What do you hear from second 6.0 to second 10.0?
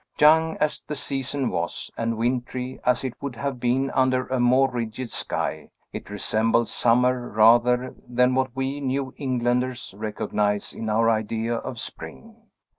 resembled summer rather than what we New Englanders